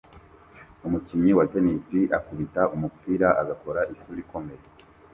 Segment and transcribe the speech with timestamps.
[0.87, 4.63] Umukinnyi wa tennis akubita umupira agakora isura ikomeye